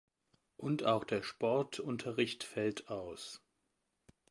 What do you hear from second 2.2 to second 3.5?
fällt aus.